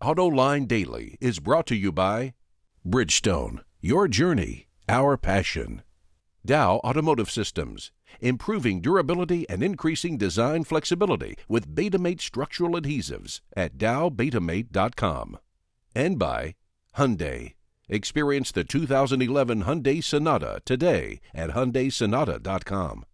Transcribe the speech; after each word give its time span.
AutoLine 0.00 0.68
Daily 0.68 1.18
is 1.20 1.40
brought 1.40 1.66
to 1.66 1.74
you 1.74 1.90
by 1.90 2.34
Bridgestone, 2.86 3.64
your 3.80 4.06
journey, 4.06 4.68
our 4.88 5.16
passion. 5.16 5.82
Dow 6.46 6.76
Automotive 6.84 7.28
Systems, 7.28 7.90
improving 8.20 8.80
durability 8.80 9.44
and 9.50 9.60
increasing 9.60 10.16
design 10.16 10.62
flexibility 10.62 11.36
with 11.48 11.74
Betamate 11.74 12.20
structural 12.20 12.80
adhesives 12.80 13.40
at 13.56 13.76
dowbetamate.com. 13.76 15.38
And 15.96 16.16
by 16.16 16.54
Hyundai. 16.96 17.54
Experience 17.88 18.52
the 18.52 18.62
2011 18.62 19.64
Hyundai 19.64 20.04
Sonata 20.04 20.60
today 20.64 21.20
at 21.34 21.50
hyundaisonata.com. 21.50 23.04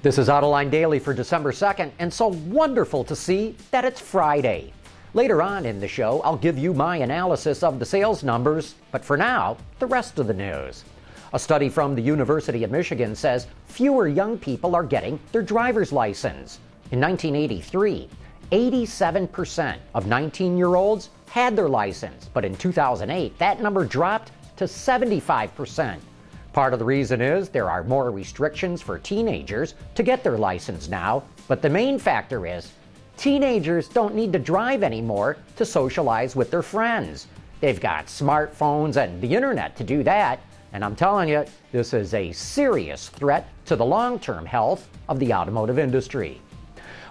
This 0.00 0.16
is 0.16 0.28
Autoline 0.28 0.70
Daily 0.70 0.98
for 0.98 1.12
December 1.12 1.52
2nd, 1.52 1.90
and 1.98 2.12
so 2.12 2.28
wonderful 2.28 3.04
to 3.04 3.14
see 3.14 3.54
that 3.70 3.84
it's 3.84 4.00
Friday. 4.00 4.72
Later 5.14 5.42
on 5.42 5.64
in 5.64 5.78
the 5.78 5.86
show, 5.86 6.20
I'll 6.22 6.36
give 6.36 6.58
you 6.58 6.74
my 6.74 6.96
analysis 6.96 7.62
of 7.62 7.78
the 7.78 7.86
sales 7.86 8.24
numbers, 8.24 8.74
but 8.90 9.04
for 9.04 9.16
now, 9.16 9.56
the 9.78 9.86
rest 9.86 10.18
of 10.18 10.26
the 10.26 10.34
news. 10.34 10.82
A 11.32 11.38
study 11.38 11.68
from 11.68 11.94
the 11.94 12.02
University 12.02 12.64
of 12.64 12.72
Michigan 12.72 13.14
says 13.14 13.46
fewer 13.66 14.08
young 14.08 14.36
people 14.36 14.74
are 14.74 14.82
getting 14.82 15.20
their 15.30 15.40
driver's 15.40 15.92
license. 15.92 16.58
In 16.90 17.00
1983, 17.00 18.08
87% 18.50 19.76
of 19.94 20.08
19 20.08 20.58
year 20.58 20.74
olds 20.74 21.10
had 21.30 21.54
their 21.54 21.68
license, 21.68 22.28
but 22.34 22.44
in 22.44 22.56
2008, 22.56 23.38
that 23.38 23.62
number 23.62 23.84
dropped 23.84 24.32
to 24.56 24.64
75%. 24.64 25.96
Part 26.52 26.72
of 26.72 26.80
the 26.80 26.84
reason 26.84 27.20
is 27.20 27.48
there 27.48 27.70
are 27.70 27.84
more 27.84 28.10
restrictions 28.10 28.82
for 28.82 28.98
teenagers 28.98 29.74
to 29.94 30.02
get 30.02 30.24
their 30.24 30.38
license 30.38 30.88
now, 30.88 31.22
but 31.46 31.62
the 31.62 31.70
main 31.70 32.00
factor 32.00 32.48
is 32.48 32.72
teenagers 33.16 33.88
don't 33.88 34.14
need 34.14 34.32
to 34.32 34.38
drive 34.38 34.82
anymore 34.82 35.36
to 35.56 35.64
socialize 35.64 36.34
with 36.36 36.50
their 36.50 36.62
friends. 36.62 37.26
They've 37.60 37.80
got 37.80 38.06
smartphones 38.06 38.96
and 38.96 39.20
the 39.20 39.34
internet 39.34 39.76
to 39.76 39.84
do 39.84 40.02
that, 40.02 40.40
and 40.72 40.84
I'm 40.84 40.96
telling 40.96 41.28
you, 41.28 41.44
this 41.72 41.94
is 41.94 42.14
a 42.14 42.32
serious 42.32 43.08
threat 43.08 43.48
to 43.66 43.76
the 43.76 43.84
long 43.84 44.18
term 44.18 44.44
health 44.44 44.88
of 45.08 45.18
the 45.18 45.32
automotive 45.32 45.78
industry. 45.78 46.40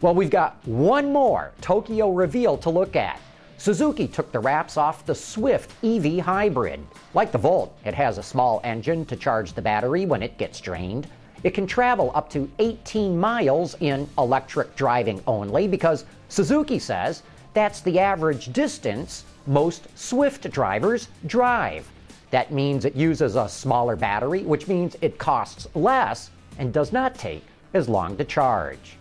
Well, 0.00 0.14
we've 0.14 0.30
got 0.30 0.56
one 0.66 1.12
more 1.12 1.52
Tokyo 1.60 2.10
reveal 2.10 2.56
to 2.58 2.70
look 2.70 2.96
at. 2.96 3.20
Suzuki 3.58 4.08
took 4.08 4.32
the 4.32 4.40
wraps 4.40 4.78
off 4.78 5.04
the 5.04 5.14
Swift 5.14 5.72
EV 5.84 6.20
hybrid. 6.20 6.80
Like 7.12 7.30
the 7.30 7.38
Volt, 7.38 7.76
it 7.84 7.92
has 7.92 8.16
a 8.16 8.22
small 8.22 8.62
engine 8.64 9.04
to 9.04 9.16
charge 9.16 9.52
the 9.52 9.60
battery 9.60 10.06
when 10.06 10.22
it 10.22 10.38
gets 10.38 10.58
drained. 10.58 11.06
It 11.42 11.54
can 11.54 11.66
travel 11.66 12.12
up 12.14 12.28
to 12.30 12.50
18 12.58 13.18
miles 13.18 13.74
in 13.80 14.08
electric 14.18 14.76
driving 14.76 15.22
only 15.26 15.66
because 15.68 16.04
Suzuki 16.28 16.78
says 16.78 17.22
that's 17.54 17.80
the 17.80 17.98
average 17.98 18.52
distance 18.52 19.24
most 19.46 19.86
Swift 19.98 20.50
drivers 20.50 21.08
drive. 21.26 21.90
That 22.30 22.52
means 22.52 22.84
it 22.84 22.94
uses 22.94 23.36
a 23.36 23.48
smaller 23.48 23.96
battery, 23.96 24.42
which 24.42 24.68
means 24.68 24.96
it 25.00 25.18
costs 25.18 25.66
less 25.74 26.30
and 26.58 26.72
does 26.72 26.92
not 26.92 27.14
take 27.14 27.44
as 27.72 27.88
long 27.88 28.16
to 28.18 28.24
charge. 28.24 28.96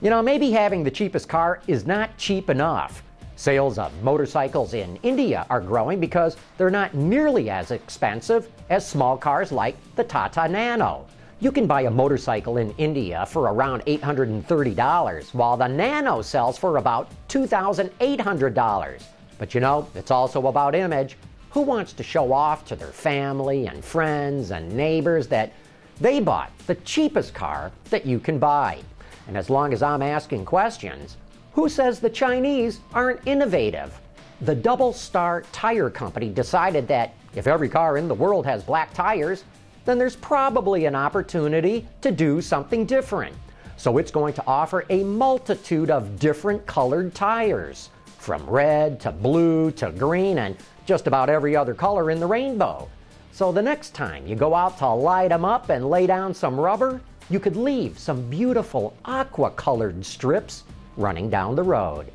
You 0.00 0.10
know, 0.10 0.22
maybe 0.22 0.50
having 0.50 0.82
the 0.82 0.90
cheapest 0.90 1.28
car 1.28 1.60
is 1.66 1.86
not 1.86 2.16
cheap 2.18 2.50
enough. 2.50 3.02
Sales 3.36 3.78
of 3.78 3.92
motorcycles 4.02 4.74
in 4.74 4.98
India 5.04 5.46
are 5.48 5.60
growing 5.60 6.00
because 6.00 6.36
they're 6.56 6.70
not 6.70 6.94
nearly 6.94 7.50
as 7.50 7.70
expensive 7.70 8.48
as 8.68 8.86
small 8.86 9.16
cars 9.16 9.52
like 9.52 9.76
the 9.94 10.02
Tata 10.04 10.48
Nano. 10.48 11.06
You 11.40 11.52
can 11.52 11.68
buy 11.68 11.82
a 11.82 11.90
motorcycle 11.90 12.56
in 12.56 12.74
India 12.78 13.24
for 13.26 13.42
around 13.42 13.84
$830, 13.86 15.34
while 15.34 15.56
the 15.56 15.68
Nano 15.68 16.20
sells 16.20 16.58
for 16.58 16.78
about 16.78 17.12
$2,800. 17.28 19.02
But 19.38 19.54
you 19.54 19.60
know, 19.60 19.86
it's 19.94 20.10
also 20.10 20.48
about 20.48 20.74
image. 20.74 21.16
Who 21.50 21.60
wants 21.60 21.92
to 21.92 22.02
show 22.02 22.32
off 22.32 22.64
to 22.66 22.74
their 22.74 22.88
family 22.88 23.68
and 23.68 23.84
friends 23.84 24.50
and 24.50 24.76
neighbors 24.76 25.28
that 25.28 25.52
they 26.00 26.18
bought 26.18 26.50
the 26.66 26.74
cheapest 26.74 27.34
car 27.34 27.70
that 27.90 28.04
you 28.04 28.18
can 28.18 28.40
buy? 28.40 28.80
And 29.28 29.38
as 29.38 29.48
long 29.48 29.72
as 29.72 29.80
I'm 29.80 30.02
asking 30.02 30.44
questions, 30.44 31.18
who 31.52 31.68
says 31.68 32.00
the 32.00 32.10
Chinese 32.10 32.80
aren't 32.92 33.24
innovative? 33.28 33.96
The 34.40 34.56
Double 34.56 34.92
Star 34.92 35.42
Tire 35.52 35.88
Company 35.88 36.30
decided 36.30 36.88
that 36.88 37.14
if 37.36 37.46
every 37.46 37.68
car 37.68 37.96
in 37.96 38.08
the 38.08 38.14
world 38.14 38.44
has 38.44 38.64
black 38.64 38.92
tires, 38.92 39.44
then 39.88 39.96
there's 39.96 40.16
probably 40.16 40.84
an 40.84 40.94
opportunity 40.94 41.88
to 42.02 42.10
do 42.10 42.42
something 42.42 42.84
different. 42.84 43.34
So 43.78 43.96
it's 43.96 44.10
going 44.10 44.34
to 44.34 44.44
offer 44.46 44.84
a 44.90 45.02
multitude 45.02 45.90
of 45.90 46.18
different 46.18 46.66
colored 46.66 47.14
tires, 47.14 47.88
from 48.18 48.44
red 48.44 49.00
to 49.00 49.10
blue 49.10 49.70
to 49.70 49.90
green 49.92 50.40
and 50.40 50.58
just 50.84 51.06
about 51.06 51.30
every 51.30 51.56
other 51.56 51.72
color 51.72 52.10
in 52.10 52.20
the 52.20 52.26
rainbow. 52.26 52.86
So 53.32 53.50
the 53.50 53.62
next 53.62 53.94
time 53.94 54.26
you 54.26 54.36
go 54.36 54.54
out 54.54 54.76
to 54.78 54.88
light 54.88 55.28
them 55.28 55.46
up 55.46 55.70
and 55.70 55.88
lay 55.88 56.06
down 56.06 56.34
some 56.34 56.60
rubber, 56.60 57.00
you 57.30 57.40
could 57.40 57.56
leave 57.56 57.98
some 57.98 58.28
beautiful 58.28 58.94
aqua 59.06 59.52
colored 59.52 60.04
strips 60.04 60.64
running 60.98 61.30
down 61.30 61.56
the 61.56 61.62
road. 61.62 62.12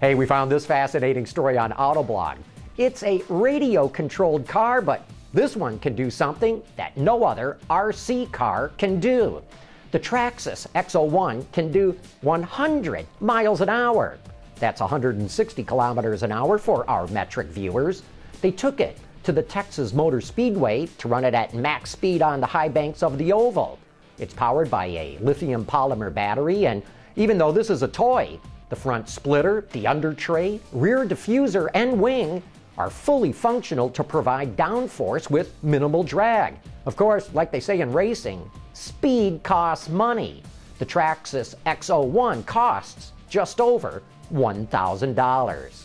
Hey, 0.00 0.14
we 0.14 0.24
found 0.24 0.52
this 0.52 0.66
fascinating 0.66 1.26
story 1.26 1.58
on 1.58 1.72
Autoblog. 1.72 2.36
It's 2.76 3.02
a 3.02 3.24
radio 3.28 3.88
controlled 3.88 4.46
car, 4.46 4.80
but 4.80 5.04
this 5.32 5.56
one 5.56 5.78
can 5.78 5.94
do 5.94 6.10
something 6.10 6.62
that 6.76 6.96
no 6.96 7.24
other 7.24 7.58
RC 7.70 8.30
car 8.32 8.70
can 8.76 9.00
do. 9.00 9.42
The 9.90 10.00
Traxxas 10.00 10.66
X01 10.74 11.50
can 11.52 11.72
do 11.72 11.98
100 12.20 13.06
miles 13.20 13.60
an 13.60 13.68
hour. 13.68 14.18
That's 14.56 14.80
160 14.80 15.64
kilometers 15.64 16.22
an 16.22 16.32
hour 16.32 16.58
for 16.58 16.88
our 16.88 17.06
metric 17.08 17.48
viewers. 17.48 18.02
They 18.42 18.50
took 18.50 18.80
it 18.80 18.98
to 19.22 19.32
the 19.32 19.42
Texas 19.42 19.92
Motor 19.92 20.20
Speedway 20.20 20.86
to 20.98 21.08
run 21.08 21.24
it 21.24 21.34
at 21.34 21.54
max 21.54 21.90
speed 21.90 22.22
on 22.22 22.40
the 22.40 22.46
high 22.46 22.68
banks 22.68 23.02
of 23.02 23.18
the 23.18 23.32
oval. 23.32 23.78
It's 24.18 24.34
powered 24.34 24.70
by 24.70 24.86
a 24.86 25.18
lithium 25.20 25.64
polymer 25.64 26.12
battery 26.12 26.66
and 26.66 26.82
even 27.16 27.38
though 27.38 27.52
this 27.52 27.70
is 27.70 27.82
a 27.82 27.88
toy, 27.88 28.38
the 28.68 28.76
front 28.76 29.08
splitter, 29.08 29.66
the 29.72 29.86
under 29.86 30.14
tray, 30.14 30.60
rear 30.72 31.04
diffuser, 31.04 31.68
and 31.74 32.00
wing 32.00 32.42
are 32.78 32.90
fully 32.90 33.32
functional 33.32 33.90
to 33.90 34.04
provide 34.04 34.56
downforce 34.56 35.30
with 35.30 35.54
minimal 35.62 36.02
drag. 36.02 36.56
Of 36.86 36.96
course, 36.96 37.32
like 37.34 37.50
they 37.50 37.60
say 37.60 37.80
in 37.80 37.92
racing, 37.92 38.50
speed 38.72 39.42
costs 39.42 39.88
money. 39.88 40.42
The 40.78 40.86
Traxxas 40.86 41.54
X01 41.66 42.44
costs 42.46 43.12
just 43.28 43.60
over 43.60 44.02
$1,000. 44.32 45.84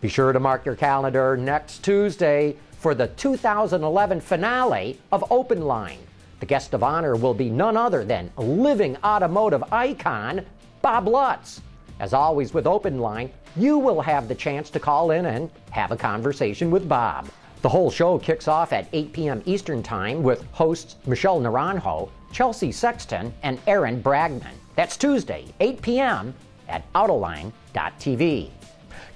Be 0.00 0.08
sure 0.08 0.32
to 0.32 0.40
mark 0.40 0.64
your 0.64 0.76
calendar 0.76 1.36
next 1.36 1.82
Tuesday 1.82 2.56
for 2.78 2.94
the 2.94 3.08
2011 3.08 4.20
finale 4.20 5.00
of 5.10 5.24
Open 5.30 5.62
Line. 5.62 5.98
The 6.40 6.46
guest 6.46 6.74
of 6.74 6.84
honor 6.84 7.16
will 7.16 7.34
be 7.34 7.50
none 7.50 7.76
other 7.76 8.04
than 8.04 8.30
living 8.36 8.96
automotive 9.02 9.64
icon 9.72 10.44
Bob 10.82 11.08
Lutz. 11.08 11.60
As 12.00 12.12
always 12.14 12.54
with 12.54 12.66
Open 12.66 12.98
Line, 12.98 13.30
you 13.56 13.78
will 13.78 14.00
have 14.00 14.28
the 14.28 14.34
chance 14.34 14.70
to 14.70 14.80
call 14.80 15.10
in 15.10 15.26
and 15.26 15.50
have 15.70 15.90
a 15.90 15.96
conversation 15.96 16.70
with 16.70 16.88
Bob. 16.88 17.28
The 17.62 17.68
whole 17.68 17.90
show 17.90 18.18
kicks 18.18 18.46
off 18.46 18.72
at 18.72 18.86
8 18.92 19.12
p.m. 19.12 19.42
Eastern 19.44 19.82
Time 19.82 20.22
with 20.22 20.44
hosts 20.52 20.94
Michelle 21.06 21.40
Naranjo, 21.40 22.08
Chelsea 22.32 22.70
Sexton, 22.70 23.34
and 23.42 23.58
Aaron 23.66 24.00
Bragman. 24.00 24.54
That's 24.76 24.96
Tuesday, 24.96 25.46
8 25.58 25.82
p.m. 25.82 26.34
at 26.68 26.90
Autoline.tv. 26.92 28.50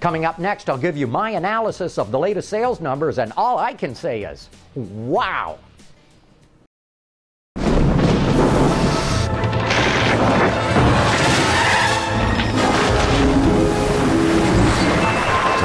Coming 0.00 0.24
up 0.24 0.40
next, 0.40 0.68
I'll 0.68 0.76
give 0.76 0.96
you 0.96 1.06
my 1.06 1.30
analysis 1.30 1.98
of 1.98 2.10
the 2.10 2.18
latest 2.18 2.48
sales 2.48 2.80
numbers, 2.80 3.18
and 3.18 3.32
all 3.36 3.58
I 3.58 3.74
can 3.74 3.94
say 3.94 4.24
is, 4.24 4.48
wow! 4.74 5.60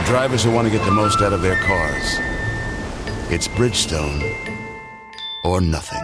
Drivers 0.08 0.42
who 0.42 0.52
want 0.52 0.66
to 0.66 0.72
get 0.72 0.86
the 0.86 0.92
most 0.92 1.22
out 1.22 1.34
of 1.34 1.42
their 1.42 1.58
cars. 1.58 2.18
It's 3.30 3.50
Bridgestone 3.50 4.24
or 5.44 5.60
nothing. 5.60 6.02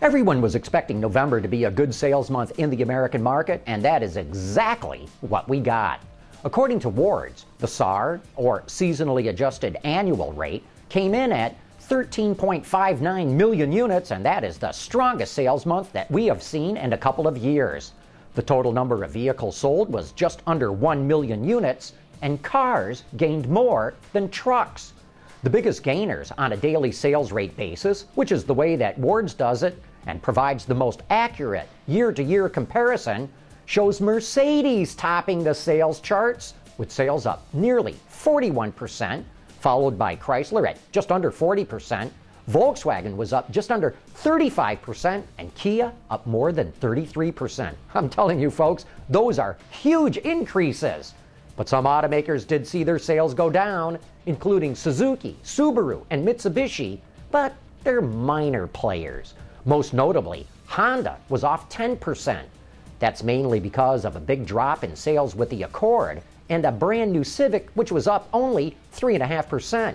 Everyone 0.00 0.40
was 0.40 0.54
expecting 0.54 1.00
November 1.00 1.38
to 1.38 1.48
be 1.48 1.64
a 1.64 1.70
good 1.70 1.94
sales 1.94 2.30
month 2.30 2.58
in 2.58 2.70
the 2.70 2.80
American 2.80 3.22
market, 3.22 3.62
and 3.66 3.84
that 3.84 4.02
is 4.02 4.16
exactly 4.16 5.06
what 5.20 5.50
we 5.50 5.60
got. 5.60 6.00
According 6.44 6.80
to 6.80 6.88
Wards, 6.88 7.44
the 7.58 7.68
SAAR, 7.68 8.22
or 8.36 8.62
seasonally 8.62 9.28
adjusted 9.28 9.76
annual 9.84 10.32
rate, 10.32 10.64
came 10.88 11.12
in 11.12 11.30
at 11.30 11.56
13.59 11.82 13.32
million 13.32 13.70
units, 13.70 14.12
and 14.12 14.24
that 14.24 14.44
is 14.44 14.56
the 14.56 14.72
strongest 14.72 15.34
sales 15.34 15.66
month 15.66 15.92
that 15.92 16.10
we 16.10 16.24
have 16.24 16.42
seen 16.42 16.78
in 16.78 16.94
a 16.94 16.98
couple 16.98 17.28
of 17.28 17.36
years. 17.36 17.92
The 18.36 18.42
total 18.42 18.70
number 18.70 19.02
of 19.02 19.12
vehicles 19.12 19.56
sold 19.56 19.90
was 19.90 20.12
just 20.12 20.42
under 20.46 20.70
1 20.70 21.08
million 21.08 21.42
units, 21.42 21.94
and 22.20 22.42
cars 22.42 23.02
gained 23.16 23.48
more 23.48 23.94
than 24.12 24.28
trucks. 24.28 24.92
The 25.42 25.48
biggest 25.48 25.82
gainers 25.82 26.30
on 26.36 26.52
a 26.52 26.56
daily 26.58 26.92
sales 26.92 27.32
rate 27.32 27.56
basis, 27.56 28.04
which 28.14 28.32
is 28.32 28.44
the 28.44 28.52
way 28.52 28.76
that 28.76 28.98
Wards 28.98 29.32
does 29.32 29.62
it 29.62 29.82
and 30.06 30.20
provides 30.20 30.66
the 30.66 30.74
most 30.74 31.02
accurate 31.08 31.66
year 31.86 32.12
to 32.12 32.22
year 32.22 32.50
comparison, 32.50 33.30
shows 33.64 34.02
Mercedes 34.02 34.94
topping 34.94 35.42
the 35.42 35.54
sales 35.54 35.98
charts 36.00 36.52
with 36.76 36.92
sales 36.92 37.24
up 37.24 37.46
nearly 37.54 37.96
41%, 38.12 39.24
followed 39.60 39.98
by 39.98 40.14
Chrysler 40.14 40.68
at 40.68 40.78
just 40.92 41.10
under 41.10 41.32
40%. 41.32 42.10
Volkswagen 42.50 43.16
was 43.16 43.32
up 43.32 43.50
just 43.50 43.72
under 43.72 43.94
35%, 44.14 45.22
and 45.38 45.54
Kia 45.56 45.92
up 46.10 46.26
more 46.26 46.52
than 46.52 46.70
33%. 46.80 47.74
I'm 47.94 48.08
telling 48.08 48.38
you, 48.38 48.50
folks, 48.50 48.84
those 49.08 49.38
are 49.38 49.58
huge 49.70 50.16
increases. 50.18 51.14
But 51.56 51.68
some 51.68 51.86
automakers 51.86 52.46
did 52.46 52.66
see 52.66 52.84
their 52.84 52.98
sales 52.98 53.34
go 53.34 53.50
down, 53.50 53.98
including 54.26 54.74
Suzuki, 54.74 55.36
Subaru, 55.42 56.04
and 56.10 56.26
Mitsubishi, 56.26 57.00
but 57.30 57.54
they're 57.82 58.02
minor 58.02 58.66
players. 58.66 59.34
Most 59.64 59.94
notably, 59.94 60.46
Honda 60.66 61.18
was 61.28 61.42
off 61.42 61.68
10%. 61.70 62.42
That's 62.98 63.22
mainly 63.22 63.58
because 63.58 64.04
of 64.04 64.16
a 64.16 64.20
big 64.20 64.46
drop 64.46 64.84
in 64.84 64.94
sales 64.94 65.34
with 65.34 65.50
the 65.50 65.64
Accord 65.64 66.22
and 66.48 66.64
a 66.64 66.72
brand 66.72 67.12
new 67.12 67.24
Civic, 67.24 67.70
which 67.74 67.90
was 67.90 68.06
up 68.06 68.28
only 68.32 68.76
3.5%. 68.94 69.94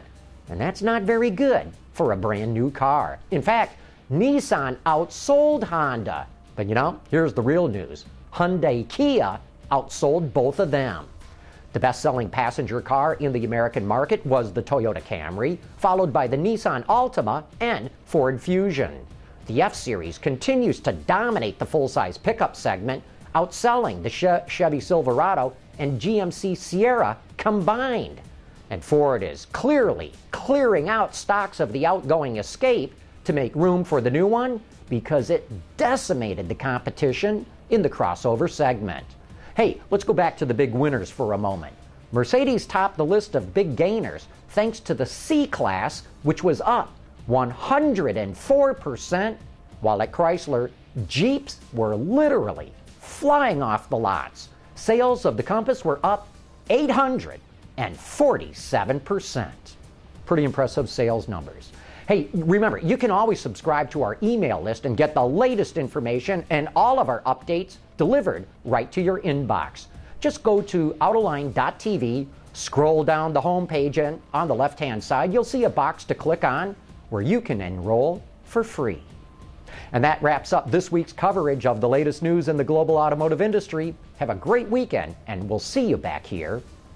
And 0.52 0.60
that's 0.60 0.82
not 0.82 1.04
very 1.04 1.32
good 1.32 1.72
for 1.94 2.12
a 2.12 2.18
brand 2.18 2.54
new 2.54 2.70
car. 2.72 3.20
In 3.32 3.42
fact, 3.42 3.78
Nissan 4.12 4.76
outsold 4.86 5.64
Honda. 5.64 6.28
But 6.58 6.68
you 6.68 6.76
know, 6.76 7.00
here's 7.10 7.34
the 7.34 7.42
real 7.42 7.70
news 7.70 8.04
Hyundai 8.34 8.88
Kia 8.90 9.40
outsold 9.72 10.34
both 10.34 10.60
of 10.60 10.70
them. 10.70 11.08
The 11.72 11.80
best 11.80 12.02
selling 12.02 12.30
passenger 12.30 12.82
car 12.82 13.14
in 13.14 13.32
the 13.32 13.46
American 13.46 13.88
market 13.88 14.26
was 14.26 14.52
the 14.52 14.62
Toyota 14.62 15.02
Camry, 15.02 15.58
followed 15.78 16.12
by 16.12 16.28
the 16.28 16.36
Nissan 16.36 16.86
Altima 16.88 17.46
and 17.62 17.90
Ford 18.04 18.42
Fusion. 18.42 19.06
The 19.46 19.62
F 19.62 19.74
Series 19.74 20.18
continues 20.18 20.82
to 20.82 20.92
dominate 20.92 21.60
the 21.60 21.66
full 21.66 21.88
size 21.88 22.18
pickup 22.18 22.58
segment, 22.58 23.02
outselling 23.36 24.04
the 24.04 24.44
Chevy 24.50 24.82
Silverado 24.82 25.54
and 25.80 26.00
GMC 26.00 26.58
Sierra 26.58 27.18
combined. 27.38 28.20
And 28.72 28.84
Ford 28.84 29.22
is 29.22 29.46
clearly 29.52 30.14
clearing 30.32 30.88
out 30.88 31.14
stocks 31.14 31.60
of 31.60 31.74
the 31.74 31.86
outgoing 31.86 32.38
Escape 32.38 32.96
to 33.26 33.34
make 33.34 33.54
room 33.54 33.84
for 33.84 34.00
the 34.00 34.10
new 34.10 34.26
one 34.26 34.62
because 34.90 35.30
it 35.30 35.46
decimated 35.76 36.48
the 36.48 36.56
competition 36.56 37.46
in 37.70 37.82
the 37.82 37.90
crossover 37.90 38.50
segment. 38.50 39.06
Hey, 39.58 39.82
let's 39.90 40.06
go 40.06 40.14
back 40.14 40.38
to 40.38 40.46
the 40.46 40.54
big 40.54 40.74
winners 40.74 41.12
for 41.12 41.34
a 41.34 41.38
moment. 41.38 41.76
Mercedes 42.14 42.66
topped 42.66 42.96
the 42.96 43.04
list 43.04 43.36
of 43.36 43.54
big 43.54 43.76
gainers 43.76 44.28
thanks 44.52 44.80
to 44.80 44.94
the 44.94 45.06
C 45.06 45.48
Class, 45.48 46.04
which 46.24 46.42
was 46.42 46.62
up 46.62 46.94
104%, 47.30 49.38
while 49.82 50.02
at 50.02 50.14
Chrysler, 50.14 50.72
Jeeps 51.10 51.60
were 51.74 51.98
literally 51.98 52.72
flying 53.02 53.62
off 53.62 53.90
the 53.90 53.98
lots. 53.98 54.48
Sales 54.76 55.26
of 55.26 55.36
the 55.36 55.44
Compass 55.44 55.84
were 55.84 56.00
up 56.04 56.30
847%. 57.78 59.52
Pretty 60.26 60.44
impressive 60.44 60.90
sales 60.90 61.28
numbers. 61.28 61.72
Hey, 62.08 62.28
remember, 62.34 62.78
you 62.78 62.98
can 62.98 63.12
always 63.12 63.40
subscribe 63.40 63.90
to 63.92 64.02
our 64.04 64.18
email 64.22 64.62
list 64.62 64.86
and 64.86 64.98
get 64.98 65.14
the 65.14 65.26
latest 65.26 65.78
information 65.78 66.46
and 66.50 66.68
all 66.76 67.00
of 67.00 67.10
our 67.10 67.22
updates 67.22 67.78
delivered 67.98 68.46
right 68.66 68.92
to 68.92 69.02
your 69.02 69.22
inbox. 69.22 69.86
Just 70.20 70.44
go 70.44 70.62
to 70.62 70.96
autoline.tv, 71.00 72.28
scroll 72.54 73.04
down 73.04 73.34
the 73.34 73.42
home 73.42 73.66
page, 73.66 73.98
and 73.98 74.22
on 74.34 74.48
the 74.48 74.56
left 74.56 74.80
hand 74.80 75.04
side, 75.04 75.32
you'll 75.32 75.44
see 75.44 75.64
a 75.64 75.70
box 75.70 76.04
to 76.06 76.16
click 76.16 76.44
on 76.44 76.76
where 77.10 77.22
you 77.22 77.40
can 77.40 77.62
enroll 77.62 78.22
for 78.44 78.64
free. 78.64 79.02
And 79.94 80.04
that 80.04 80.22
wraps 80.22 80.54
up 80.54 80.70
this 80.70 80.92
week's 80.92 81.14
coverage 81.14 81.66
of 81.66 81.82
the 81.82 81.90
latest 81.90 82.22
news 82.22 82.50
in 82.50 82.58
the 82.58 82.64
global 82.64 82.98
automotive 82.98 83.42
industry. 83.42 83.96
Have 84.18 84.30
a 84.30 84.36
great 84.36 84.70
weekend, 84.70 85.16
and 85.28 85.50
we'll 85.50 85.60
see 85.60 85.86
you 85.86 85.98
back 85.98 86.26
here 86.26 86.62